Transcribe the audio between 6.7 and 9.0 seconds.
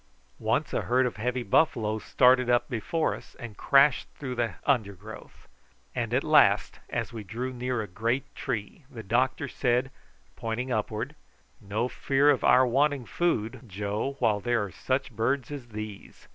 as we drew near a great tree,